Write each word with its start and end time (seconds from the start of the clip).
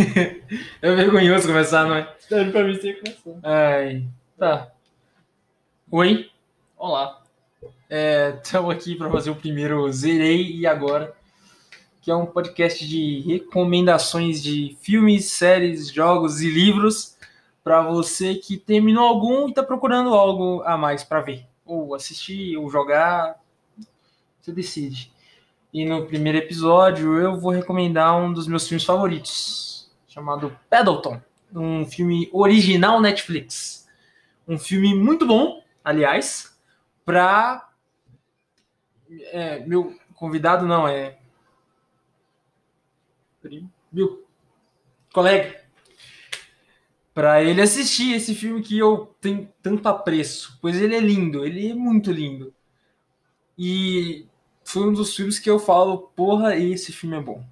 é 0.80 0.94
vergonhoso 0.94 1.46
começar, 1.46 1.86
não 1.86 1.96
é? 1.96 2.14
Dando 2.28 2.52
pra 2.52 2.64
mim 2.64 2.74
você 2.74 2.94
começou. 2.94 3.38
Ai, 3.42 4.04
tá. 4.38 4.70
Oi, 5.90 6.30
Olá. 6.78 7.22
estamos 8.42 8.74
aqui 8.74 8.94
para 8.94 9.10
fazer 9.10 9.30
o 9.30 9.36
primeiro 9.36 9.90
Zerei 9.92 10.56
e 10.56 10.66
Agora, 10.66 11.14
que 12.00 12.10
é 12.10 12.14
um 12.14 12.26
podcast 12.26 12.86
de 12.86 13.20
recomendações 13.20 14.42
de 14.42 14.76
filmes, 14.80 15.26
séries, 15.26 15.92
jogos 15.92 16.40
e 16.40 16.48
livros 16.48 17.16
para 17.62 17.82
você 17.82 18.34
que 18.36 18.56
terminou 18.56 19.04
algum 19.04 19.46
e 19.46 19.50
está 19.50 19.62
procurando 19.62 20.14
algo 20.14 20.62
a 20.64 20.78
mais 20.78 21.04
para 21.04 21.20
ver, 21.20 21.44
ou 21.64 21.94
assistir, 21.94 22.56
ou 22.56 22.70
jogar, 22.70 23.36
você 24.40 24.52
decide. 24.52 25.12
E 25.72 25.84
no 25.84 26.06
primeiro 26.06 26.38
episódio 26.38 27.18
eu 27.20 27.38
vou 27.38 27.52
recomendar 27.52 28.16
um 28.16 28.32
dos 28.32 28.48
meus 28.48 28.66
filmes 28.66 28.84
favoritos, 28.84 29.79
chamado 30.10 30.54
Paddleton, 30.68 31.22
um 31.54 31.86
filme 31.86 32.28
original 32.32 33.00
Netflix. 33.00 33.88
Um 34.46 34.58
filme 34.58 34.94
muito 34.94 35.26
bom, 35.26 35.62
aliás, 35.82 36.54
para 37.04 37.70
meu 39.66 39.96
convidado 40.14 40.66
não 40.66 40.86
é 40.86 41.18
meu 43.90 44.24
colega 45.12 45.60
para 47.14 47.42
ele 47.42 47.60
assistir 47.60 48.14
esse 48.14 48.34
filme 48.34 48.62
que 48.62 48.78
eu 48.78 49.14
tenho 49.20 49.52
tanto 49.62 49.88
apreço, 49.88 50.58
pois 50.60 50.80
ele 50.80 50.94
é 50.94 51.00
lindo, 51.00 51.44
ele 51.44 51.70
é 51.70 51.74
muito 51.74 52.12
lindo. 52.12 52.54
E 53.58 54.26
foi 54.64 54.88
um 54.88 54.92
dos 54.92 55.14
filmes 55.14 55.38
que 55.38 55.50
eu 55.50 55.58
falo, 55.58 56.10
porra, 56.14 56.56
esse 56.56 56.92
filme 56.92 57.16
é 57.16 57.20
bom. 57.20 57.44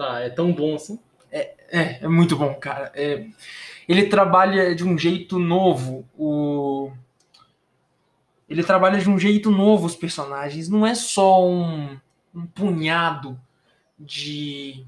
Tá, 0.00 0.20
é 0.20 0.30
tão 0.30 0.50
bom 0.50 0.76
assim? 0.76 0.98
É, 1.30 1.54
é 2.00 2.08
muito 2.08 2.34
bom, 2.34 2.54
cara. 2.54 2.90
É, 2.94 3.26
ele 3.86 4.06
trabalha 4.06 4.74
de 4.74 4.82
um 4.82 4.96
jeito 4.96 5.38
novo. 5.38 6.08
O... 6.18 6.90
Ele 8.48 8.64
trabalha 8.64 8.98
de 8.98 9.10
um 9.10 9.18
jeito 9.18 9.50
novo 9.50 9.84
os 9.84 9.94
personagens. 9.94 10.70
Não 10.70 10.86
é 10.86 10.94
só 10.94 11.46
um, 11.46 12.00
um 12.34 12.46
punhado 12.46 13.38
de. 13.98 14.86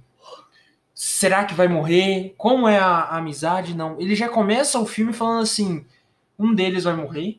Será 0.94 1.44
que 1.44 1.52
vai 1.52 1.68
morrer? 1.68 2.34
Como 2.38 2.66
é 2.66 2.78
a, 2.78 2.86
a 2.86 3.18
amizade? 3.18 3.76
Não. 3.76 4.00
Ele 4.00 4.16
já 4.16 4.30
começa 4.30 4.78
o 4.78 4.86
filme 4.86 5.12
falando 5.12 5.42
assim: 5.42 5.84
um 6.38 6.54
deles 6.54 6.84
vai 6.84 6.96
morrer. 6.96 7.38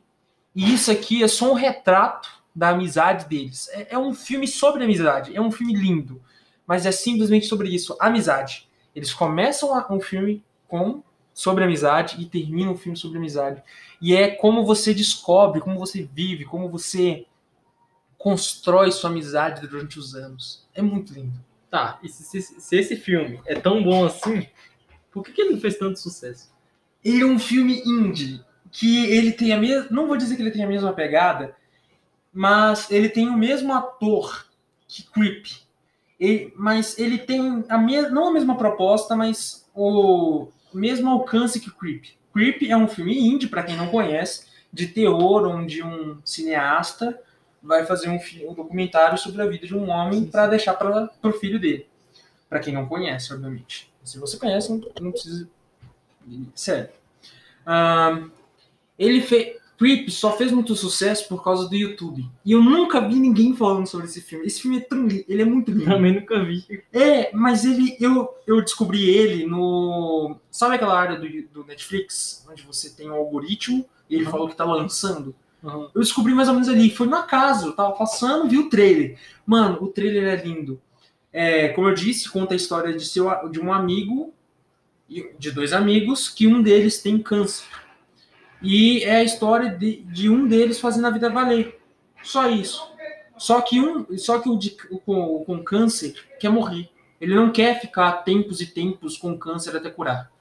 E 0.54 0.72
isso 0.72 0.92
aqui 0.92 1.24
é 1.24 1.26
só 1.26 1.50
um 1.50 1.54
retrato 1.54 2.40
da 2.54 2.68
amizade 2.68 3.28
deles. 3.28 3.68
É, 3.72 3.94
é 3.94 3.98
um 3.98 4.14
filme 4.14 4.46
sobre 4.46 4.84
amizade. 4.84 5.34
É 5.34 5.40
um 5.40 5.50
filme 5.50 5.74
lindo. 5.74 6.22
Mas 6.66 6.86
é 6.86 6.92
simplesmente 6.92 7.46
sobre 7.46 7.68
isso: 7.68 7.96
amizade. 8.00 8.68
Eles 8.94 9.12
começam 9.12 9.70
um 9.90 10.00
filme 10.00 10.42
com 10.68 11.02
sobre 11.32 11.64
amizade 11.64 12.20
e 12.20 12.26
terminam 12.26 12.72
um 12.72 12.76
filme 12.76 12.96
sobre 12.96 13.18
amizade. 13.18 13.62
E 14.00 14.14
é 14.14 14.30
como 14.30 14.64
você 14.64 14.94
descobre, 14.94 15.60
como 15.60 15.78
você 15.78 16.08
vive, 16.12 16.44
como 16.44 16.68
você 16.68 17.26
constrói 18.16 18.90
sua 18.92 19.10
amizade 19.10 19.66
durante 19.66 19.98
os 19.98 20.14
anos. 20.14 20.64
É 20.74 20.80
muito 20.80 21.12
lindo. 21.12 21.38
Tá, 21.70 21.98
e 22.02 22.08
se, 22.08 22.22
se- 22.40 22.60
se 22.60 22.76
esse 22.76 22.96
filme 22.96 23.40
é 23.46 23.54
tão 23.56 23.82
bom 23.82 24.04
assim, 24.04 24.46
por 25.10 25.24
que, 25.24 25.32
que 25.32 25.42
ele 25.42 25.54
não 25.54 25.60
fez 25.60 25.76
tanto 25.76 25.98
sucesso? 25.98 26.52
Ele 27.04 27.22
é 27.22 27.26
um 27.26 27.38
filme 27.38 27.82
indie 27.84 28.40
que 28.70 29.06
ele 29.06 29.32
tem 29.32 29.52
a 29.52 29.58
mesma, 29.58 29.88
não 29.90 30.06
vou 30.06 30.16
dizer 30.16 30.36
que 30.36 30.42
ele 30.42 30.50
tem 30.52 30.62
a 30.64 30.68
mesma 30.68 30.92
pegada, 30.92 31.56
mas 32.32 32.90
ele 32.90 33.08
tem 33.08 33.28
o 33.28 33.36
mesmo 33.36 33.72
ator 33.72 34.46
que 34.86 35.02
Creep. 35.10 35.46
Ele- 36.24 36.52
mas 36.56 36.98
ele 36.98 37.18
tem 37.18 37.64
a 37.68 37.76
me, 37.78 38.00
não 38.08 38.28
a 38.28 38.32
mesma 38.32 38.56
proposta, 38.56 39.14
mas 39.16 39.66
o 39.74 40.48
mesmo 40.72 41.10
alcance 41.10 41.60
que 41.60 41.70
Creep. 41.70 42.04
Creep 42.32 42.62
é 42.68 42.76
um 42.76 42.88
filme 42.88 43.18
indie, 43.18 43.46
para 43.48 43.62
quem 43.62 43.76
não 43.76 43.88
conhece, 43.88 44.46
de 44.72 44.86
terror, 44.88 45.46
onde 45.46 45.82
um 45.82 46.18
cineasta 46.24 47.18
vai 47.62 47.86
fazer 47.86 48.08
um, 48.08 48.18
um 48.50 48.54
documentário 48.54 49.16
sobre 49.18 49.40
a 49.42 49.46
vida 49.46 49.66
de 49.66 49.74
um 49.74 49.88
homem 49.88 50.26
para 50.26 50.46
deixar 50.46 50.74
para 50.74 51.10
o 51.22 51.32
filho 51.32 51.60
dele. 51.60 51.86
Para 52.48 52.60
quem 52.60 52.74
não 52.74 52.86
conhece, 52.86 53.32
obviamente. 53.32 53.90
Se 54.02 54.18
você 54.18 54.36
conhece, 54.36 54.70
não, 54.70 54.82
não 55.00 55.12
precisa. 55.12 55.48
Sério. 56.54 56.88
Ele 58.98 59.20
fez. 59.20 59.56
Creep 59.78 60.08
só 60.10 60.36
fez 60.36 60.52
muito 60.52 60.74
sucesso 60.76 61.28
por 61.28 61.42
causa 61.42 61.68
do 61.68 61.74
YouTube. 61.74 62.24
E 62.44 62.52
eu 62.52 62.62
nunca 62.62 63.00
vi 63.00 63.16
ninguém 63.16 63.56
falando 63.56 63.86
sobre 63.86 64.06
esse 64.06 64.20
filme. 64.20 64.46
Esse 64.46 64.62
filme 64.62 64.78
é 64.78 64.80
tão 64.80 65.06
lindo, 65.06 65.24
ele 65.28 65.42
é 65.42 65.44
muito 65.44 65.70
lindo. 65.72 65.84
Também 65.86 66.14
nunca 66.14 66.44
vi. 66.44 66.64
É, 66.92 67.30
mas 67.34 67.64
ele, 67.64 67.96
eu, 68.00 68.28
eu 68.46 68.60
descobri 68.62 69.08
ele 69.10 69.46
no. 69.46 70.36
Sabe 70.50 70.76
aquela 70.76 70.98
área 70.98 71.18
do, 71.18 71.28
do 71.52 71.64
Netflix, 71.64 72.46
onde 72.50 72.62
você 72.62 72.90
tem 72.90 73.10
um 73.10 73.14
algoritmo 73.14 73.84
e 74.08 74.14
ele 74.16 74.24
Uhum. 74.24 74.30
falou 74.30 74.48
que 74.48 74.56
tá 74.56 74.64
lançando? 74.64 75.34
Uhum. 75.62 75.88
Eu 75.94 76.00
descobri 76.02 76.34
mais 76.34 76.48
ou 76.48 76.54
menos 76.54 76.68
ali. 76.68 76.90
Foi 76.90 77.06
no 77.06 77.16
acaso, 77.16 77.68
eu 77.68 77.72
tava 77.72 77.92
passando, 77.92 78.48
vi 78.48 78.58
o 78.58 78.68
trailer. 78.68 79.18
Mano, 79.46 79.78
o 79.82 79.88
trailer 79.88 80.38
é 80.38 80.42
lindo. 80.44 80.80
É, 81.32 81.68
como 81.68 81.88
eu 81.88 81.94
disse, 81.94 82.28
conta 82.30 82.54
a 82.54 82.56
história 82.56 82.92
de, 82.94 83.04
seu, 83.04 83.28
de 83.50 83.58
um 83.60 83.72
amigo, 83.72 84.32
de 85.38 85.50
dois 85.50 85.72
amigos, 85.72 86.28
que 86.28 86.46
um 86.46 86.62
deles 86.62 87.02
tem 87.02 87.18
câncer. 87.18 87.64
E 88.64 89.04
é 89.04 89.16
a 89.16 89.22
história 89.22 89.70
de, 89.70 90.02
de 90.04 90.30
um 90.30 90.48
deles 90.48 90.80
fazendo 90.80 91.06
a 91.06 91.10
vida 91.10 91.28
valer. 91.28 91.78
Só 92.22 92.48
isso. 92.48 92.82
Só 93.36 93.60
que, 93.60 93.78
um, 93.78 94.16
só 94.16 94.40
que 94.40 94.48
o, 94.48 94.56
de, 94.56 94.76
o 94.90 94.98
com, 94.98 95.36
o 95.36 95.44
com 95.44 95.62
câncer 95.62 96.14
quer 96.40 96.48
morrer. 96.48 96.88
Ele 97.20 97.34
não 97.34 97.52
quer 97.52 97.80
ficar 97.80 98.24
tempos 98.24 98.60
e 98.60 98.66
tempos 98.66 99.18
com 99.18 99.38
câncer 99.38 99.76
até 99.76 99.90
curar. 99.90 100.32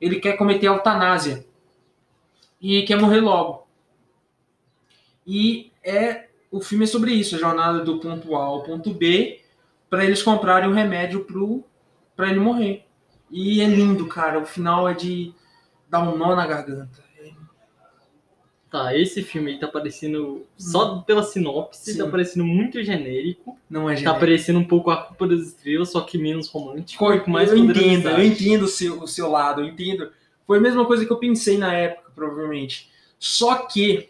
Ele 0.00 0.20
quer 0.20 0.36
cometer 0.36 0.66
eutanásia. 0.66 1.44
E 2.60 2.82
quer 2.82 3.00
morrer 3.00 3.20
logo. 3.20 3.66
E 5.26 5.72
é 5.82 6.28
o 6.52 6.60
filme 6.60 6.84
é 6.84 6.86
sobre 6.86 7.12
isso, 7.12 7.34
a 7.34 7.38
jornada 7.38 7.82
do 7.82 7.98
ponto 7.98 8.36
A 8.36 8.44
ao 8.44 8.62
ponto 8.62 8.92
B, 8.92 9.40
para 9.88 10.04
eles 10.04 10.22
comprarem 10.22 10.68
um 10.68 10.74
remédio 10.74 11.24
pro 11.24 11.64
para 12.14 12.28
ele 12.28 12.38
morrer. 12.38 12.86
E 13.30 13.62
é 13.62 13.66
lindo, 13.66 14.06
cara. 14.06 14.38
O 14.38 14.44
final 14.44 14.86
é 14.86 14.92
de 14.92 15.34
dar 15.88 16.02
um 16.02 16.16
nó 16.16 16.36
na 16.36 16.46
garganta. 16.46 17.02
Tá, 18.72 18.96
esse 18.96 19.22
filme 19.22 19.50
aí 19.52 19.58
tá 19.60 19.68
parecendo, 19.68 20.46
só 20.56 21.00
pela 21.00 21.22
sinopse, 21.22 21.92
Sim. 21.92 21.98
tá 21.98 22.06
parecendo 22.08 22.42
muito 22.42 22.82
genérico. 22.82 23.54
Não 23.68 23.82
é 23.82 23.92
Tá 23.92 23.98
genérico. 24.00 24.20
parecendo 24.20 24.58
um 24.60 24.64
pouco 24.64 24.90
a 24.90 24.96
culpa 24.96 25.28
das 25.28 25.40
estrelas, 25.40 25.90
só 25.90 26.00
que 26.00 26.16
menos 26.16 26.48
romântico. 26.48 27.04
Com 27.22 27.30
mais 27.30 27.50
eu 27.50 27.58
entendo, 27.58 28.08
eu 28.08 28.24
entendo 28.24 28.62
o 28.62 28.68
seu, 28.68 29.02
o 29.02 29.06
seu 29.06 29.30
lado, 29.30 29.60
eu 29.60 29.66
entendo. 29.66 30.10
Foi 30.46 30.56
a 30.56 30.60
mesma 30.60 30.86
coisa 30.86 31.04
que 31.04 31.12
eu 31.12 31.18
pensei 31.18 31.58
na 31.58 31.74
época, 31.74 32.10
provavelmente. 32.14 32.90
Só 33.18 33.56
que 33.66 34.08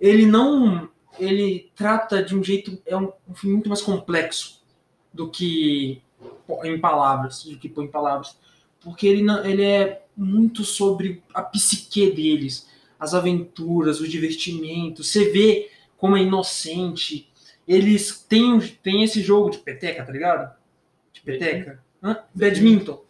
ele 0.00 0.26
não. 0.26 0.88
Ele 1.16 1.70
trata 1.76 2.20
de 2.24 2.34
um 2.34 2.42
jeito. 2.42 2.76
É 2.84 2.96
um, 2.96 3.12
um 3.28 3.34
filme 3.36 3.54
muito 3.54 3.68
mais 3.68 3.82
complexo 3.82 4.64
do 5.14 5.30
que 5.30 6.02
em 6.64 6.80
palavras. 6.80 7.44
Do 7.44 7.56
que 7.56 7.68
pôr 7.68 7.84
em 7.84 7.88
palavras. 7.88 8.36
Porque 8.80 9.06
ele, 9.06 9.22
não, 9.22 9.44
ele 9.44 9.62
é 9.62 10.02
muito 10.16 10.64
sobre 10.64 11.22
a 11.32 11.40
psique 11.40 12.10
deles, 12.10 12.68
as 13.02 13.14
aventuras, 13.14 14.00
o 14.00 14.06
divertimento. 14.06 15.02
Você 15.02 15.30
vê 15.30 15.68
como 15.98 16.16
é 16.16 16.22
inocente. 16.22 17.28
Eles 17.66 18.24
têm, 18.28 18.60
têm 18.80 19.02
esse 19.02 19.20
jogo 19.20 19.50
de 19.50 19.58
peteca, 19.58 20.04
tá 20.04 20.12
ligado? 20.12 20.54
De 21.12 21.20
peteca. 21.20 21.82
Hã? 22.00 22.18
Badminton. 22.32 23.02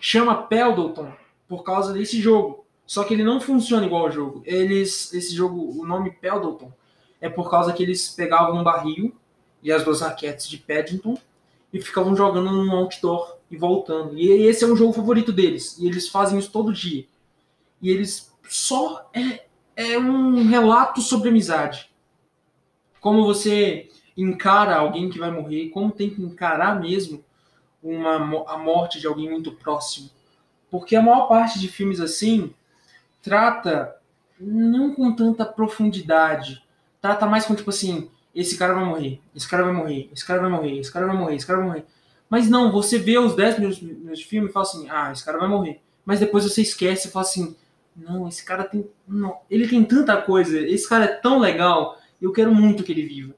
Chama 0.00 0.44
Peldleton 0.44 1.12
por 1.48 1.64
causa 1.64 1.92
desse 1.92 2.20
jogo. 2.20 2.64
Só 2.86 3.02
que 3.02 3.12
ele 3.12 3.24
não 3.24 3.40
funciona 3.40 3.84
igual 3.84 4.06
ao 4.06 4.12
jogo. 4.12 4.40
Eles, 4.46 5.12
esse 5.12 5.34
jogo, 5.34 5.80
o 5.80 5.84
nome 5.84 6.12
Peldleton, 6.12 6.72
é 7.20 7.28
por 7.28 7.50
causa 7.50 7.72
que 7.72 7.82
eles 7.82 8.08
pegavam 8.10 8.60
um 8.60 8.62
barril 8.62 9.12
e 9.60 9.72
as 9.72 9.82
duas 9.84 10.00
raquetes 10.00 10.48
de 10.48 10.58
Paddington 10.58 11.18
e 11.72 11.80
ficavam 11.80 12.14
jogando 12.14 12.52
no 12.52 12.72
outdoor 12.76 13.36
e 13.50 13.56
voltando. 13.56 14.16
E 14.16 14.30
esse 14.30 14.62
é 14.62 14.66
um 14.68 14.76
jogo 14.76 14.92
favorito 14.92 15.32
deles. 15.32 15.76
E 15.76 15.88
eles 15.88 16.08
fazem 16.08 16.38
isso 16.38 16.52
todo 16.52 16.72
dia. 16.72 17.04
E 17.82 17.90
eles 17.90 18.29
só 18.50 19.08
é, 19.14 19.44
é 19.76 19.96
um 19.96 20.48
relato 20.48 21.00
sobre 21.00 21.28
amizade. 21.28 21.88
Como 23.00 23.24
você 23.24 23.88
encara 24.16 24.74
alguém 24.74 25.08
que 25.08 25.20
vai 25.20 25.30
morrer, 25.30 25.68
como 25.68 25.92
tem 25.92 26.10
que 26.10 26.20
encarar 26.20 26.80
mesmo 26.80 27.24
uma, 27.80 28.16
a 28.52 28.58
morte 28.58 28.98
de 28.98 29.06
alguém 29.06 29.30
muito 29.30 29.52
próximo. 29.52 30.10
Porque 30.68 30.96
a 30.96 31.02
maior 31.02 31.28
parte 31.28 31.60
de 31.60 31.68
filmes 31.68 32.00
assim 32.00 32.52
trata 33.22 33.96
não 34.38 34.94
com 34.94 35.14
tanta 35.14 35.46
profundidade, 35.46 36.60
trata 37.00 37.26
mais 37.26 37.46
com 37.46 37.54
tipo 37.54 37.70
assim, 37.70 38.10
esse 38.34 38.58
cara 38.58 38.74
vai 38.74 38.84
morrer, 38.84 39.20
esse 39.32 39.48
cara 39.48 39.62
vai 39.62 39.72
morrer, 39.72 40.10
esse 40.12 40.26
cara 40.26 40.40
vai 40.40 40.50
morrer, 40.50 40.78
esse 40.80 40.92
cara 40.92 41.06
vai 41.06 41.16
morrer, 41.16 41.36
esse 41.36 41.46
cara 41.46 41.58
vai 41.60 41.68
morrer. 41.68 41.84
Mas 42.28 42.50
não, 42.50 42.72
você 42.72 42.98
vê 42.98 43.16
os 43.16 43.36
10 43.36 43.60
minutos 43.60 43.80
minutos 43.80 44.18
de 44.18 44.26
filme 44.26 44.48
e 44.48 44.52
fala 44.52 44.66
assim, 44.66 44.90
ah, 44.90 45.12
esse 45.12 45.24
cara 45.24 45.38
vai 45.38 45.48
morrer. 45.48 45.80
Mas 46.04 46.18
depois 46.18 46.42
você 46.42 46.62
esquece 46.62 47.06
e 47.06 47.10
fala 47.12 47.24
assim, 47.24 47.56
não, 47.96 48.28
esse 48.28 48.44
cara 48.44 48.64
tem. 48.64 48.88
Não, 49.06 49.38
ele 49.50 49.66
tem 49.68 49.84
tanta 49.84 50.16
coisa, 50.20 50.58
esse 50.58 50.88
cara 50.88 51.04
é 51.04 51.08
tão 51.08 51.38
legal, 51.38 51.98
eu 52.20 52.32
quero 52.32 52.54
muito 52.54 52.82
que 52.84 52.92
ele 52.92 53.06
viva. 53.06 53.34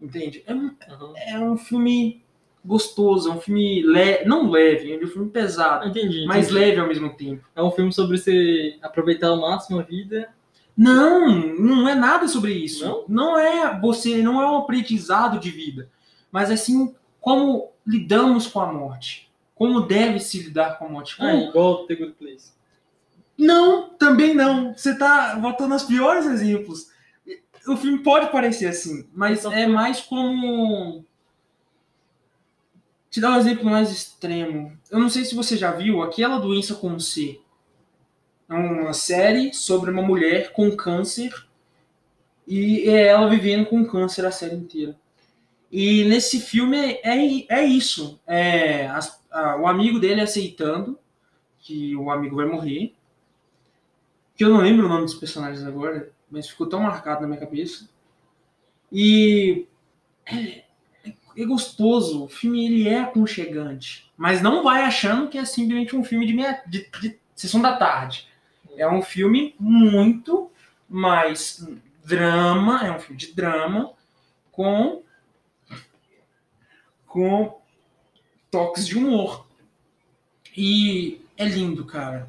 Entende? 0.00 0.42
É 0.46 0.54
um, 0.54 0.66
Uhum. 0.90 1.14
é 1.16 1.38
um 1.38 1.56
filme 1.56 2.22
gostoso, 2.64 3.30
é 3.30 3.32
um 3.32 3.40
filme 3.40 3.82
le... 3.82 4.24
não 4.24 4.50
leve, 4.50 4.92
é 4.92 4.96
um 5.02 5.06
filme 5.06 5.30
pesado, 5.30 5.86
Entendi. 5.88 6.24
mas 6.26 6.46
entendi. 6.46 6.54
leve 6.60 6.80
ao 6.80 6.88
mesmo 6.88 7.14
tempo. 7.14 7.46
É 7.54 7.62
um 7.62 7.70
filme 7.70 7.92
sobre 7.92 8.18
você 8.18 8.76
aproveitar 8.82 9.28
ao 9.28 9.40
máximo 9.40 9.78
a 9.78 9.82
vida. 9.82 10.28
Não, 10.76 11.28
não 11.58 11.88
é 11.88 11.94
nada 11.94 12.26
sobre 12.26 12.52
isso. 12.52 12.84
Não? 12.84 13.04
Não 13.08 13.38
é 13.38 13.78
você, 13.80 14.22
não 14.22 14.42
é 14.42 14.50
um 14.50 14.56
aprendizado 14.58 15.38
de 15.38 15.50
vida, 15.50 15.88
mas 16.32 16.50
assim 16.50 16.94
como 17.20 17.70
lidamos 17.86 18.46
com 18.46 18.60
a 18.60 18.72
morte, 18.72 19.30
como 19.54 19.82
deve 19.82 20.18
se 20.18 20.42
lidar 20.42 20.78
com 20.78 20.86
a 20.86 20.88
morte. 20.88 21.16
Como- 21.16 21.28
Ah, 21.28 21.34
igual 21.34 21.86
The 21.86 21.94
Good 21.94 22.12
Place. 22.14 22.52
Não, 23.36 23.90
também 23.90 24.34
não. 24.34 24.72
Você 24.76 24.96
tá 24.96 25.36
botando 25.36 25.72
os 25.74 25.82
piores 25.82 26.26
exemplos. 26.26 26.88
O 27.66 27.76
filme 27.76 27.98
pode 28.02 28.30
parecer 28.30 28.66
assim, 28.66 29.08
mas 29.14 29.40
Então 29.40 29.52
é 29.52 29.64
foi- 29.64 29.72
mais 29.72 30.00
como. 30.00 31.04
Te 33.10 33.20
dar 33.20 33.30
um 33.32 33.36
exemplo 33.38 33.64
mais 33.64 33.90
extremo. 33.90 34.76
Eu 34.90 34.98
não 34.98 35.08
sei 35.08 35.24
se 35.24 35.34
você 35.34 35.56
já 35.56 35.70
viu 35.72 36.02
aquela 36.02 36.38
doença 36.38 36.74
com 36.74 36.98
C. 36.98 37.40
É 38.48 38.54
uma 38.54 38.92
série 38.92 39.52
sobre 39.54 39.90
uma 39.90 40.02
mulher 40.02 40.52
com 40.52 40.76
câncer 40.76 41.32
e 42.46 42.88
é 42.88 43.06
ela 43.06 43.28
vivendo 43.30 43.66
com 43.66 43.84
câncer 43.86 44.26
a 44.26 44.30
série 44.30 44.56
inteira. 44.56 44.96
E 45.72 46.04
nesse 46.04 46.40
filme 46.40 46.76
é, 46.76 47.00
é, 47.04 47.46
é 47.60 47.64
isso. 47.64 48.20
É 48.26 48.86
as- 48.88 49.20
a- 49.30 49.56
o 49.56 49.66
amigo 49.66 49.98
dele 49.98 50.20
aceitando 50.20 50.98
que 51.60 51.96
o 51.96 52.10
amigo 52.10 52.36
vai 52.36 52.46
morrer 52.46 52.94
que 54.36 54.44
eu 54.44 54.48
não 54.48 54.60
lembro 54.60 54.86
o 54.86 54.88
nome 54.88 55.04
dos 55.04 55.14
personagens 55.14 55.64
agora, 55.64 56.10
mas 56.30 56.48
ficou 56.48 56.68
tão 56.68 56.80
marcado 56.80 57.22
na 57.22 57.28
minha 57.28 57.40
cabeça. 57.40 57.88
E 58.90 59.66
é, 60.26 60.64
é 61.36 61.44
gostoso, 61.44 62.24
o 62.24 62.28
filme 62.28 62.64
ele 62.64 62.88
é 62.88 63.00
aconchegante, 63.00 64.10
mas 64.16 64.42
não 64.42 64.62
vai 64.62 64.82
achando 64.82 65.28
que 65.28 65.38
é 65.38 65.44
simplesmente 65.44 65.96
um 65.96 66.04
filme 66.04 66.26
de, 66.26 66.34
de, 66.66 66.90
de 67.00 67.18
sessão 67.34 67.60
da 67.60 67.76
tarde. 67.76 68.28
É 68.76 68.88
um 68.88 69.02
filme 69.02 69.54
muito 69.58 70.50
mais 70.88 71.66
drama, 72.04 72.84
é 72.86 72.90
um 72.90 72.98
filme 72.98 73.16
de 73.16 73.32
drama 73.32 73.92
com 74.50 75.02
com 77.06 77.60
toques 78.50 78.86
de 78.86 78.98
humor. 78.98 79.46
E 80.56 81.20
é 81.36 81.44
lindo, 81.44 81.84
cara. 81.84 82.28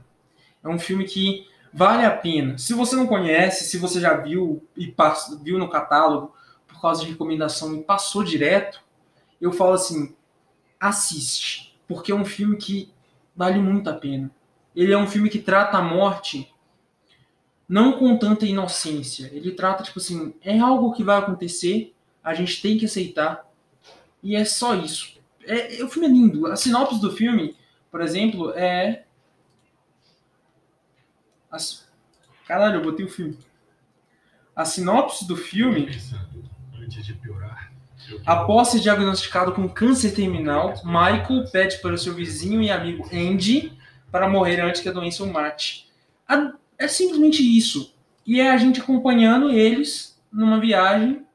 É 0.63 0.69
um 0.69 0.77
filme 0.77 1.05
que 1.05 1.47
vale 1.75 2.05
a 2.05 2.11
pena. 2.11 2.57
Se 2.57 2.73
você 2.73 2.95
não 2.95 3.05
conhece, 3.05 3.65
se 3.65 3.77
você 3.77 3.99
já 3.99 4.15
viu 4.15 4.65
e 4.77 4.87
pass- 4.87 5.37
viu 5.43 5.59
no 5.59 5.69
catálogo 5.69 6.33
por 6.65 6.79
causa 6.81 7.03
de 7.03 7.09
recomendação 7.11 7.75
e 7.75 7.83
passou 7.83 8.23
direto, 8.23 8.81
eu 9.41 9.51
falo 9.51 9.73
assim, 9.73 10.15
assiste, 10.79 11.77
porque 11.85 12.13
é 12.13 12.15
um 12.15 12.23
filme 12.23 12.55
que 12.55 12.93
vale 13.35 13.59
muito 13.59 13.89
a 13.89 13.93
pena. 13.93 14.31
Ele 14.73 14.93
é 14.93 14.97
um 14.97 15.07
filme 15.07 15.29
que 15.29 15.39
trata 15.39 15.77
a 15.77 15.81
morte 15.81 16.49
não 17.67 17.93
com 17.93 18.15
tanta 18.17 18.45
inocência. 18.45 19.29
Ele 19.33 19.51
trata 19.51 19.83
tipo 19.83 19.99
assim, 19.99 20.33
é 20.41 20.57
algo 20.57 20.93
que 20.93 21.03
vai 21.03 21.17
acontecer, 21.17 21.93
a 22.23 22.33
gente 22.33 22.61
tem 22.61 22.77
que 22.77 22.85
aceitar 22.85 23.45
e 24.23 24.35
é 24.35 24.45
só 24.45 24.75
isso. 24.75 25.19
É, 25.43 25.83
o 25.83 25.89
filme 25.89 26.07
é 26.07 26.11
lindo. 26.11 26.47
A 26.47 26.55
sinopse 26.55 27.01
do 27.01 27.11
filme, 27.11 27.55
por 27.91 28.01
exemplo, 28.01 28.51
é 28.51 29.04
as... 31.51 31.87
Caralho, 32.47 32.75
eu 32.75 32.83
botei 32.83 33.05
o 33.05 33.09
filme. 33.09 33.37
A 34.55 34.63
sinopse 34.65 35.27
do 35.27 35.35
filme, 35.35 35.87
Pensando, 35.87 36.43
antes 36.81 37.05
de 37.05 37.13
piorar, 37.13 37.73
após 38.25 38.69
ser 38.69 38.79
diagnosticado 38.79 39.51
com 39.51 39.67
câncer 39.67 40.11
terminal, 40.11 40.73
Michael 40.85 41.45
pede 41.51 41.79
para 41.79 41.97
seu 41.97 42.13
vizinho 42.13 42.61
e 42.61 42.71
amigo 42.71 43.07
Andy 43.11 43.73
para 44.11 44.29
morrer 44.29 44.61
antes 44.61 44.81
que 44.81 44.89
a 44.89 44.93
doença 44.93 45.23
o 45.23 45.31
mate. 45.31 45.91
É 46.77 46.87
simplesmente 46.87 47.41
isso. 47.41 47.93
E 48.25 48.39
é 48.39 48.51
a 48.51 48.57
gente 48.57 48.81
acompanhando 48.81 49.49
eles 49.49 50.21
numa 50.31 50.59
viagem 50.59 51.25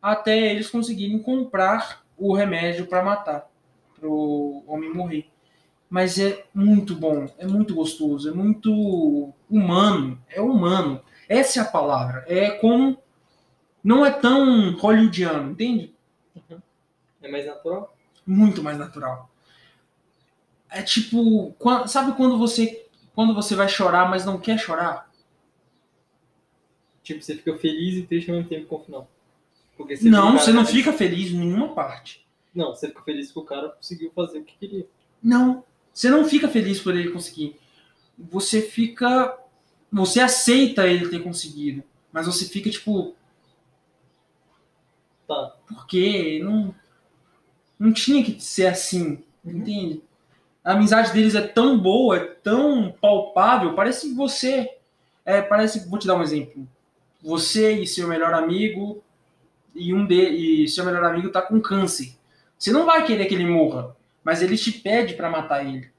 até 0.00 0.50
eles 0.50 0.70
conseguirem 0.70 1.18
comprar 1.18 2.02
o 2.16 2.34
remédio 2.34 2.86
para 2.86 3.02
matar, 3.02 3.50
para 3.98 4.08
o 4.08 4.64
homem 4.66 4.92
morrer. 4.92 5.28
Mas 5.90 6.18
é 6.18 6.46
muito 6.54 6.94
bom, 6.94 7.28
é 7.36 7.46
muito 7.46 7.74
gostoso, 7.74 8.30
é 8.30 8.32
muito 8.32 9.34
humano, 9.50 10.22
é 10.28 10.40
humano. 10.40 11.02
Essa 11.28 11.58
é 11.58 11.62
a 11.62 11.66
palavra. 11.66 12.24
É 12.28 12.52
como 12.52 12.96
não 13.82 14.06
é 14.06 14.10
tão 14.10 14.76
hollywoodiano, 14.76 15.50
entende? 15.50 15.92
É 17.20 17.28
mais 17.28 17.44
natural? 17.44 17.94
muito 18.30 18.62
mais 18.62 18.78
natural. 18.78 19.28
É 20.70 20.82
tipo, 20.82 21.54
sabe 21.88 22.12
quando 22.12 22.38
você 22.38 22.86
quando 23.14 23.34
você 23.34 23.56
vai 23.56 23.68
chorar, 23.68 24.08
mas 24.08 24.24
não 24.24 24.38
quer 24.38 24.58
chorar? 24.58 25.10
Tipo, 27.02 27.22
você 27.22 27.34
fica 27.34 27.58
feliz 27.58 27.96
e 27.96 28.02
triste 28.02 28.30
ao 28.30 28.36
mesmo 28.36 28.48
tempo 28.48 28.66
com 28.66 28.76
o 28.76 28.84
final. 28.84 29.10
Porque 29.76 29.96
você 29.96 30.08
não, 30.08 30.38
você 30.38 30.52
não 30.52 30.64
fica 30.64 30.92
feliz 30.92 31.32
em 31.32 31.38
nenhuma 31.38 31.74
parte. 31.74 32.24
Não, 32.54 32.74
você 32.74 32.88
fica 32.88 33.02
feliz 33.02 33.32
que 33.32 33.38
o 33.38 33.44
cara 33.44 33.70
conseguiu 33.70 34.12
fazer 34.14 34.38
o 34.38 34.44
que 34.44 34.56
queria. 34.56 34.86
Não, 35.22 35.64
você 35.92 36.10
não 36.10 36.24
fica 36.24 36.48
feliz 36.48 36.80
por 36.80 36.96
ele 36.96 37.10
conseguir. 37.10 37.56
Você 38.18 38.62
fica 38.62 39.36
você 39.92 40.20
aceita 40.20 40.86
ele 40.86 41.08
ter 41.08 41.20
conseguido, 41.22 41.82
mas 42.12 42.26
você 42.26 42.44
fica 42.46 42.70
tipo, 42.70 43.14
Tá. 45.26 45.54
porque 45.68 46.40
não 46.42 46.74
não 47.78 47.92
tinha 47.92 48.22
que 48.22 48.38
ser 48.40 48.66
assim, 48.66 49.22
Uhum. 49.44 49.58
entende? 49.58 50.02
A 50.62 50.72
amizade 50.74 51.12
deles 51.12 51.34
é 51.34 51.40
tão 51.46 51.78
boa, 51.78 52.16
é 52.18 52.24
tão 52.26 52.92
palpável, 53.00 53.74
parece 53.74 54.08
que 54.10 54.14
você. 54.14 54.70
É, 55.24 55.40
parece. 55.40 55.88
Vou 55.88 55.98
te 55.98 56.06
dar 56.06 56.16
um 56.16 56.22
exemplo. 56.22 56.68
Você 57.22 57.72
e 57.80 57.86
seu 57.86 58.08
melhor 58.08 58.34
amigo, 58.34 59.02
e 59.74 59.94
um 59.94 60.06
de, 60.06 60.64
e 60.64 60.68
seu 60.68 60.84
melhor 60.84 61.04
amigo 61.04 61.30
tá 61.30 61.42
com 61.42 61.60
câncer. 61.60 62.14
Você 62.58 62.72
não 62.72 62.86
vai 62.86 63.06
querer 63.06 63.26
que 63.26 63.34
ele 63.34 63.46
morra, 63.46 63.96
mas 64.24 64.42
ele 64.42 64.56
te 64.56 64.72
pede 64.72 65.14
para 65.14 65.30
matar 65.30 65.66
ele. 65.66 65.90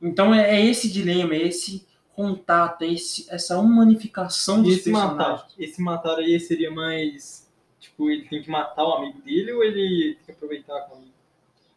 Então 0.00 0.34
é, 0.34 0.56
é 0.56 0.64
esse 0.64 0.90
dilema, 0.90 1.34
é 1.34 1.42
esse 1.46 1.86
contato, 2.14 2.82
é 2.82 2.92
esse, 2.92 3.26
essa 3.30 3.58
humanificação 3.58 4.60
E 4.60 4.62
dos 4.64 4.74
esse 4.74 4.84
personagens. 4.84 5.16
matar? 5.18 5.48
Esse 5.58 5.82
matar 5.82 6.18
aí 6.18 6.38
seria 6.40 6.70
mais. 6.70 7.46
Tipo, 7.78 8.10
ele 8.10 8.24
tem 8.28 8.42
que 8.42 8.50
matar 8.50 8.84
o 8.84 8.94
amigo 8.94 9.20
dele 9.22 9.52
ou 9.52 9.62
ele 9.62 10.14
tem 10.16 10.24
que 10.26 10.32
aproveitar 10.32 10.80
com 10.82 10.94
o 10.94 10.96
amigo? 10.98 11.12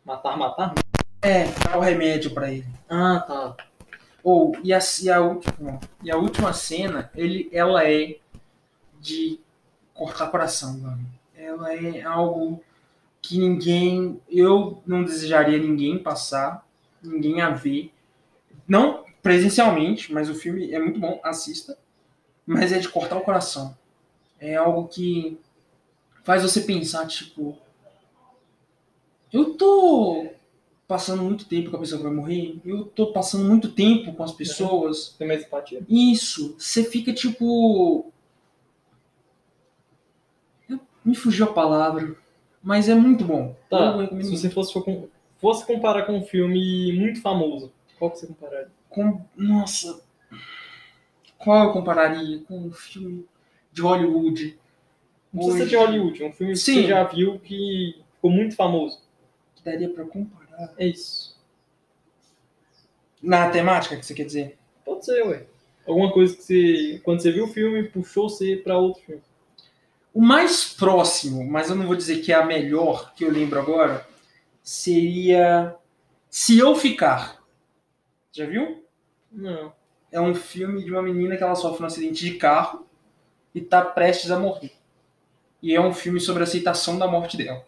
Matar, 0.05 0.37
matar? 0.37 0.73
É, 1.21 1.45
dar 1.45 1.77
o 1.77 1.81
remédio 1.81 2.31
para 2.31 2.51
ele. 2.51 2.65
Ah, 2.89 3.19
tá. 3.19 3.55
Ou, 4.23 4.55
e 4.63 4.73
a, 4.73 4.79
e 5.01 5.09
a 5.09 5.19
última, 5.21 5.79
e 6.03 6.11
a 6.11 6.17
última 6.17 6.53
cena, 6.53 7.11
ele, 7.15 7.49
ela 7.51 7.85
é 7.85 8.17
de 8.99 9.39
cortar 9.93 10.27
coração, 10.27 10.77
mano. 10.79 11.05
Ela 11.35 11.73
é 11.73 12.01
algo 12.01 12.63
que 13.21 13.37
ninguém, 13.37 14.21
eu 14.29 14.81
não 14.85 15.03
desejaria 15.03 15.57
ninguém 15.57 15.97
passar, 15.97 16.67
ninguém 17.01 17.41
a 17.41 17.49
ver. 17.49 17.91
Não 18.67 19.03
presencialmente, 19.21 20.13
mas 20.13 20.29
o 20.29 20.35
filme 20.35 20.71
é 20.71 20.79
muito 20.79 20.99
bom, 20.99 21.19
assista. 21.23 21.77
Mas 22.45 22.71
é 22.71 22.79
de 22.79 22.89
cortar 22.89 23.17
o 23.17 23.21
coração. 23.21 23.77
É 24.39 24.55
algo 24.55 24.87
que 24.87 25.37
faz 26.23 26.41
você 26.41 26.61
pensar, 26.61 27.05
tipo, 27.07 27.57
eu 29.31 29.53
tô 29.55 30.29
passando 30.87 31.21
muito 31.21 31.45
tempo 31.45 31.69
com 31.69 31.77
a 31.77 31.79
pessoa 31.79 31.99
que 31.99 32.07
vai 32.07 32.15
morrer, 32.15 32.59
eu 32.65 32.85
tô 32.85 33.13
passando 33.13 33.45
muito 33.45 33.71
tempo 33.71 34.11
com 34.13 34.23
as 34.23 34.31
pessoas. 34.31 35.15
Tem 35.19 35.27
mais 35.27 35.43
empatia. 35.43 35.85
Isso, 35.87 36.55
você 36.57 36.83
fica 36.83 37.13
tipo. 37.13 38.11
Me 41.05 41.15
fugiu 41.15 41.45
a 41.45 41.53
palavra, 41.53 42.15
mas 42.61 42.89
é 42.89 42.95
muito 42.95 43.23
bom. 43.23 43.55
Tá, 43.69 43.97
se 44.21 44.29
você 44.31 44.49
fosse, 44.49 44.73
fosse 45.37 45.65
comparar 45.65 46.03
com 46.05 46.13
um 46.17 46.23
filme 46.23 46.91
muito 46.93 47.21
famoso, 47.21 47.71
qual 47.97 48.11
que 48.11 48.19
você 48.19 48.27
compararia? 48.27 48.71
Com- 48.89 49.21
Nossa. 49.35 50.01
Qual 51.37 51.67
eu 51.67 51.73
compararia 51.73 52.39
com 52.47 52.57
um 52.67 52.71
filme 52.71 53.25
de 53.71 53.81
Hollywood? 53.81 54.57
Não 55.33 55.43
precisa 55.45 55.57
ser 55.57 55.61
Hoje, 55.63 55.69
de 55.69 55.75
Hollywood, 55.77 56.23
é 56.23 56.27
um 56.27 56.33
filme 56.33 56.53
que 56.53 56.59
Sim. 56.59 56.81
você 56.81 56.87
já 56.87 57.03
viu 57.03 57.39
que 57.39 58.01
ficou 58.15 58.31
muito 58.31 58.55
famoso. 58.55 58.99
Que 59.55 59.63
daria 59.63 59.89
pra 59.89 60.03
comparar. 60.05 60.73
É 60.77 60.87
isso. 60.87 61.37
Na 63.21 63.49
temática 63.49 63.95
que 63.97 64.05
você 64.05 64.13
quer 64.13 64.25
dizer? 64.25 64.57
Pode 64.85 65.05
ser, 65.05 65.21
ué. 65.27 65.45
Alguma 65.87 66.11
coisa 66.11 66.35
que 66.35 66.43
você, 66.43 67.01
quando 67.03 67.21
você 67.21 67.31
viu 67.31 67.45
o 67.45 67.47
filme, 67.47 67.83
puxou 67.83 68.29
você 68.29 68.55
pra 68.57 68.77
outro 68.77 69.01
filme. 69.03 69.21
O 70.13 70.21
mais 70.21 70.73
próximo, 70.73 71.45
mas 71.45 71.69
eu 71.69 71.75
não 71.75 71.85
vou 71.85 71.95
dizer 71.95 72.21
que 72.21 72.31
é 72.31 72.35
a 72.35 72.45
melhor 72.45 73.13
que 73.13 73.23
eu 73.23 73.31
lembro 73.31 73.59
agora, 73.59 74.07
seria 74.61 75.75
Se 76.29 76.57
Eu 76.57 76.75
Ficar. 76.75 77.39
Já 78.31 78.45
viu? 78.45 78.83
Não. 79.31 79.73
É 80.11 80.19
um 80.19 80.33
filme 80.33 80.83
de 80.83 80.91
uma 80.91 81.01
menina 81.01 81.37
que 81.37 81.43
ela 81.43 81.55
sofre 81.55 81.83
um 81.83 81.85
acidente 81.85 82.25
de 82.25 82.35
carro 82.35 82.87
e 83.53 83.61
tá 83.61 83.83
prestes 83.83 84.31
a 84.31 84.39
morrer. 84.39 84.71
E 85.61 85.75
é 85.75 85.81
um 85.81 85.93
filme 85.93 86.19
sobre 86.19 86.41
a 86.41 86.45
aceitação 86.45 86.97
da 86.97 87.07
morte 87.07 87.37
dela. 87.37 87.65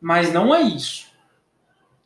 Mas 0.00 0.32
não 0.32 0.54
é 0.54 0.60
isso. 0.62 1.10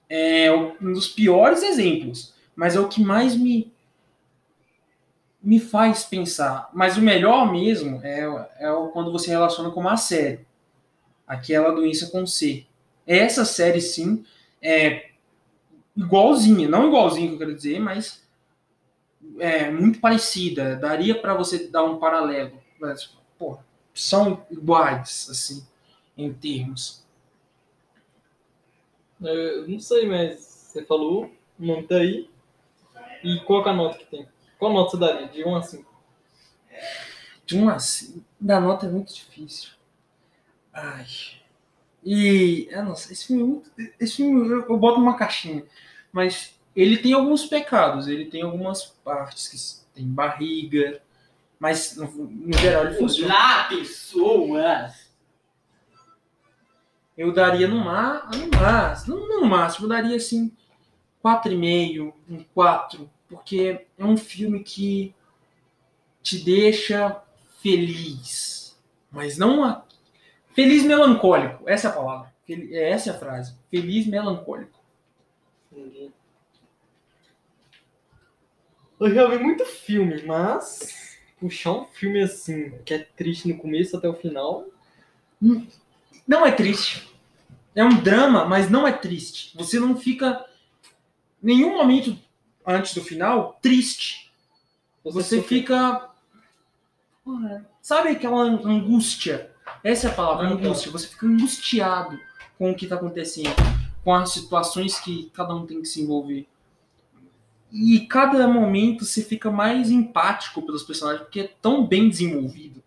É 0.08 0.52
um 0.52 0.92
dos 0.92 1.08
piores 1.08 1.62
exemplos, 1.62 2.34
mas 2.54 2.76
é 2.76 2.80
o 2.80 2.88
que 2.88 3.02
mais 3.02 3.34
me 3.34 3.73
me 5.44 5.60
faz 5.60 6.04
pensar. 6.04 6.70
Mas 6.72 6.96
o 6.96 7.02
melhor 7.02 7.52
mesmo 7.52 8.00
é, 8.02 8.20
é 8.58 8.72
quando 8.92 9.12
você 9.12 9.30
relaciona 9.30 9.70
com 9.70 9.80
uma 9.80 9.96
série. 9.96 10.46
Aquela 11.26 11.70
doença 11.70 12.10
com 12.10 12.26
C. 12.26 12.66
Essa 13.06 13.44
série, 13.44 13.80
sim, 13.80 14.24
é 14.62 15.10
igualzinha. 15.94 16.66
Não 16.66 16.88
igualzinha 16.88 17.28
que 17.28 17.34
eu 17.34 17.38
quero 17.38 17.54
dizer, 17.54 17.78
mas 17.78 18.26
é 19.38 19.70
muito 19.70 20.00
parecida. 20.00 20.76
Daria 20.76 21.20
para 21.20 21.34
você 21.34 21.68
dar 21.68 21.84
um 21.84 21.98
paralelo. 21.98 22.58
Mas, 22.80 23.14
pô, 23.38 23.58
são 23.92 24.44
iguais, 24.50 25.28
assim, 25.30 25.66
em 26.16 26.32
termos. 26.32 27.04
Eu 29.20 29.68
não 29.68 29.78
sei, 29.78 30.08
mas 30.08 30.40
você 30.40 30.84
falou, 30.84 31.30
o 31.58 31.64
nome 31.64 31.86
tá 31.86 31.96
aí. 31.96 32.28
E 33.22 33.40
qual 33.40 33.64
é 33.66 33.70
a 33.70 33.74
nota 33.74 33.98
que 33.98 34.06
tem? 34.06 34.26
Qual 34.58 34.72
nota 34.72 34.92
você 34.92 34.96
daria? 34.98 35.28
De 35.28 35.44
1 35.44 35.56
a 35.56 35.62
5? 35.62 35.94
De 37.46 37.58
um 37.58 37.68
assim, 37.68 38.24
da 38.40 38.60
nota 38.60 38.86
é 38.86 38.88
muito 38.88 39.14
difícil. 39.14 39.70
Ai. 40.72 41.06
E, 42.02 42.68
não 42.72 42.94
sei, 42.94 43.12
esse 43.12 43.26
filme 43.26 43.42
é 43.42 43.46
muito. 43.46 43.70
Esse 44.00 44.16
filme 44.16 44.48
eu, 44.48 44.68
eu 44.68 44.76
boto 44.76 44.98
numa 44.98 45.16
caixinha. 45.16 45.64
Mas 46.12 46.58
ele 46.74 46.98
tem 46.98 47.12
alguns 47.12 47.46
pecados, 47.46 48.08
ele 48.08 48.26
tem 48.26 48.42
algumas 48.42 48.84
partes 48.84 49.48
que 49.48 49.94
tem 49.94 50.06
barriga. 50.06 51.00
Mas, 51.58 51.96
no, 51.96 52.06
no 52.10 52.58
geral, 52.58 52.86
ele 52.86 52.96
funciona. 52.96 53.34
Lá, 53.34 53.64
pessoas! 53.68 55.04
Eu 57.16 57.32
daria 57.32 57.68
no, 57.68 57.84
ma 57.84 58.28
no 58.34 58.58
máximo, 58.58 59.16
no 59.16 59.46
máximo, 59.46 59.84
eu 59.84 59.88
daria 59.88 60.16
assim 60.16 60.52
4,5, 61.24 62.12
um 62.28 62.42
4, 62.52 63.08
porque 63.34 63.86
é 63.98 64.04
um 64.04 64.16
filme 64.16 64.62
que 64.62 65.12
te 66.22 66.38
deixa 66.38 67.20
feliz, 67.60 68.78
mas 69.10 69.36
não 69.36 69.64
a... 69.64 69.84
feliz 70.52 70.84
melancólico, 70.84 71.68
essa 71.68 71.88
é 71.88 71.90
a 71.90 71.94
palavra, 71.94 72.32
é 72.48 72.90
essa 72.90 73.10
é 73.10 73.12
a 73.12 73.18
frase, 73.18 73.56
feliz 73.70 74.06
melancólico. 74.06 74.78
Entendi. 75.72 76.12
Eu 79.00 79.12
já 79.12 79.26
vi 79.26 79.38
muito 79.38 79.66
filme, 79.66 80.22
mas 80.22 81.18
puxar 81.40 81.72
um 81.72 81.84
filme 81.86 82.22
assim, 82.22 82.70
que 82.84 82.94
é 82.94 82.98
triste 82.98 83.48
no 83.48 83.58
começo 83.58 83.96
até 83.96 84.08
o 84.08 84.14
final. 84.14 84.66
Não 86.26 86.46
é 86.46 86.52
triste, 86.52 87.12
é 87.74 87.84
um 87.84 88.00
drama, 88.00 88.44
mas 88.44 88.70
não 88.70 88.86
é 88.86 88.92
triste. 88.92 89.54
Você 89.56 89.80
não 89.80 89.96
fica 89.96 90.46
nenhum 91.42 91.76
momento 91.76 92.16
antes 92.66 92.94
do 92.94 93.02
final 93.02 93.58
triste. 93.60 94.30
Você 95.04 95.36
sofre- 95.40 95.42
fica. 95.60 96.08
Porra, 97.24 97.66
Sabe 97.82 98.10
aquela 98.10 98.40
angústia? 98.42 99.50
Essa 99.82 100.08
é 100.08 100.10
a 100.10 100.14
palavra, 100.14 100.46
tá. 100.48 100.54
angústia. 100.54 100.90
Você 100.90 101.06
fica 101.06 101.26
angustiado 101.26 102.18
com 102.58 102.70
o 102.70 102.74
que 102.74 102.84
está 102.86 102.96
acontecendo, 102.96 103.54
com 104.02 104.14
as 104.14 104.30
situações 104.30 104.98
que 105.00 105.30
cada 105.34 105.54
um 105.54 105.66
tem 105.66 105.80
que 105.80 105.86
se 105.88 106.00
envolver. 106.02 106.46
E 107.72 108.06
cada 108.06 108.46
momento 108.46 109.04
você 109.04 109.22
fica 109.22 109.50
mais 109.50 109.90
empático 109.90 110.62
pelos 110.62 110.82
personagens, 110.84 111.22
porque 111.24 111.40
é 111.40 111.50
tão 111.60 111.84
bem 111.86 112.08
desenvolvido 112.08 112.82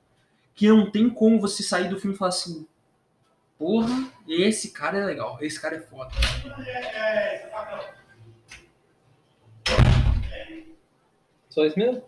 que 0.56 0.68
não 0.68 0.90
tem 0.90 1.10
como 1.10 1.40
você 1.40 1.62
sair 1.62 1.90
do 1.90 2.00
filme 2.00 2.16
e 2.16 2.18
falar 2.18 2.30
assim: 2.30 2.66
Porra, 3.60 4.08
esse 4.28 4.70
cara 4.72 4.98
é 4.98 5.06
legal, 5.06 5.38
esse 5.42 5.60
cara 5.60 5.76
é 5.76 5.82
foda. 5.82 6.12
Só 11.58 11.66
isso 11.66 11.80
mesmo? 11.80 12.04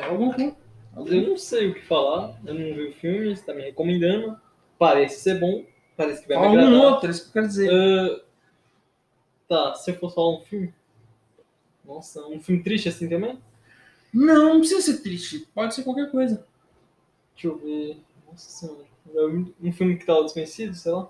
Algum 0.00 0.32
filme. 0.32 0.56
Eu 0.96 1.28
não 1.28 1.36
sei 1.36 1.68
o 1.68 1.74
que 1.74 1.82
falar. 1.82 2.36
Eu 2.44 2.54
não 2.54 2.74
vi 2.74 2.88
o 2.88 2.92
filme, 2.92 3.36
você 3.36 3.46
tá 3.46 3.54
me 3.54 3.62
recomendando. 3.62 4.36
Parece 4.76 5.20
ser 5.20 5.38
bom. 5.38 5.64
Parece 5.96 6.22
que 6.22 6.34
vai 6.34 6.50
me 6.50 6.56
Algum 6.58 6.80
outro, 6.80 7.06
é 7.06 7.10
isso 7.12 7.22
que 7.22 7.28
eu 7.28 7.32
quero 7.34 7.46
dizer. 7.46 7.70
Ah, 7.72 8.20
tá, 9.46 9.74
se 9.76 9.92
eu 9.92 9.94
for 9.94 10.12
falar 10.12 10.40
um 10.40 10.40
filme. 10.40 10.74
Nossa, 11.84 12.26
um 12.26 12.40
filme 12.40 12.60
triste 12.60 12.88
assim 12.88 13.08
também? 13.08 13.38
Não, 14.12 14.54
não 14.54 14.58
precisa 14.58 14.80
ser 14.80 15.04
triste. 15.04 15.48
Pode 15.54 15.72
ser 15.72 15.84
qualquer 15.84 16.10
coisa. 16.10 16.44
Deixa 17.34 17.46
eu 17.46 17.58
ver. 17.58 18.02
Nossa 18.28 18.50
senhora. 18.50 18.84
Um 19.62 19.72
filme 19.72 19.96
que 19.96 20.04
tava 20.04 20.24
desconhecido, 20.24 20.74
sei 20.74 20.90
lá. 20.90 21.08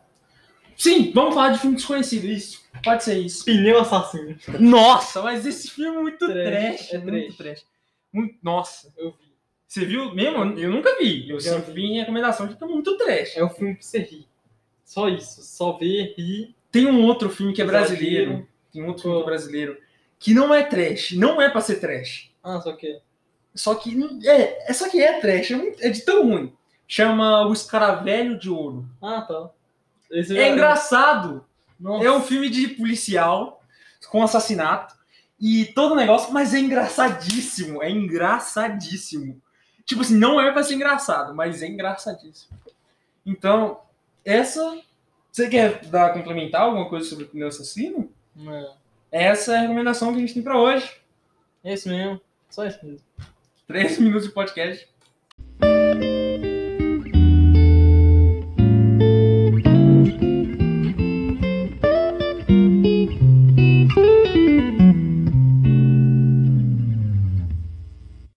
Sim, 0.78 1.10
vamos 1.12 1.34
falar 1.34 1.50
de 1.50 1.58
filme 1.58 1.76
desconhecido. 1.76 2.24
Isso. 2.26 2.62
Pode 2.84 3.02
ser 3.04 3.18
isso. 3.18 3.44
Pneu 3.44 3.80
Assassino. 3.80 4.38
Nossa, 4.60 5.20
mas 5.22 5.44
esse 5.44 5.68
filme 5.70 5.96
é 5.96 6.00
muito 6.00 6.26
Trash, 6.26 6.44
trash. 6.46 6.94
é 6.94 6.98
muito 6.98 7.36
trash. 7.36 7.66
Muito, 8.12 8.36
nossa. 8.42 8.92
Eu 8.96 9.10
vi. 9.10 9.28
Você 9.66 9.84
viu 9.84 10.14
mesmo? 10.14 10.58
Eu 10.58 10.70
nunca 10.70 10.96
vi. 10.98 11.28
Eu 11.28 11.40
Já 11.40 11.54
sempre 11.56 11.72
vi. 11.72 11.80
vi 11.82 11.86
em 11.88 11.98
recomendação 11.98 12.46
que 12.48 12.54
tá 12.54 12.64
muito 12.66 12.96
trash. 12.96 13.36
É 13.36 13.44
um 13.44 13.50
filme 13.50 13.74
pra 13.74 13.82
você 13.82 13.98
rir. 13.98 14.26
Só 14.84 15.08
isso. 15.08 15.42
Só 15.42 15.72
ver, 15.72 16.14
rir. 16.16 16.54
Tem 16.70 16.86
um 16.86 17.04
outro 17.04 17.28
filme 17.28 17.52
que 17.52 17.60
é 17.60 17.64
Exagero. 17.64 17.88
brasileiro. 17.88 18.48
Tem 18.72 18.82
um 18.82 18.86
outro 18.86 19.02
filme 19.02 19.16
que 19.18 19.22
é 19.22 19.26
brasileiro. 19.26 19.78
Que 20.20 20.32
não 20.34 20.54
é 20.54 20.62
trash. 20.62 21.12
Não 21.12 21.42
é 21.42 21.50
pra 21.50 21.60
ser 21.60 21.80
trash. 21.80 22.30
Ah, 22.42 22.60
só 22.60 22.72
que. 22.72 22.98
Só 23.54 23.74
que. 23.74 23.96
É, 24.24 24.70
é 24.70 24.72
só 24.72 24.88
que 24.88 25.02
é 25.02 25.20
trash. 25.20 25.50
É, 25.50 25.56
muito- 25.56 25.82
é 25.84 25.90
de 25.90 26.00
tão 26.02 26.22
ruim. 26.28 26.52
Chama 26.86 27.46
O 27.46 27.52
Escaravelho 27.52 28.38
de 28.38 28.48
Ouro. 28.48 28.88
Ah, 29.02 29.20
tá. 29.22 29.50
Esse 30.10 30.36
É 30.36 30.46
já- 30.46 30.48
engraçado. 30.52 31.44
Nossa. 31.78 32.04
É 32.06 32.10
um 32.10 32.20
filme 32.22 32.48
de 32.50 32.68
policial 32.68 33.62
com 34.10 34.22
assassinato 34.22 34.94
e 35.40 35.66
todo 35.66 35.92
o 35.92 35.96
negócio, 35.96 36.32
mas 36.32 36.52
é 36.54 36.58
engraçadíssimo. 36.58 37.82
É 37.82 37.90
engraçadíssimo. 37.90 39.40
Tipo 39.84 40.02
assim, 40.02 40.16
não 40.16 40.40
é 40.40 40.50
pra 40.52 40.62
ser 40.62 40.74
engraçado, 40.74 41.34
mas 41.34 41.62
é 41.62 41.66
engraçadíssimo. 41.66 42.58
Então, 43.24 43.80
essa. 44.24 44.80
Você 45.30 45.48
quer 45.48 45.84
dar 45.86 46.12
complementar 46.14 46.62
alguma 46.62 46.88
coisa 46.88 47.08
sobre 47.08 47.24
o 47.24 47.28
pneu 47.28 47.48
assassino? 47.48 48.10
Não. 48.34 48.74
Essa 49.12 49.52
é 49.54 49.58
a 49.58 49.60
recomendação 49.62 50.10
que 50.10 50.16
a 50.16 50.20
gente 50.20 50.34
tem 50.34 50.42
pra 50.42 50.58
hoje. 50.58 50.90
É 51.62 51.74
isso 51.74 51.88
mesmo. 51.88 52.20
Só 52.50 52.66
isso 52.66 52.78
mesmo. 52.84 53.00
Três 53.66 53.98
minutos 54.00 54.26
de 54.26 54.32
podcast. 54.34 54.88